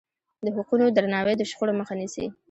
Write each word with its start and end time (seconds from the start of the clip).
د 0.45 0.47
حقونو 0.55 0.85
درناوی 0.95 1.33
د 1.37 1.41
شخړو 1.49 1.73
مخه 1.79 1.93
نیسي. 1.99 2.25